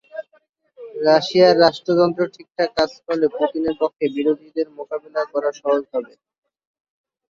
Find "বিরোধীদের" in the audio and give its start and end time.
4.15-4.67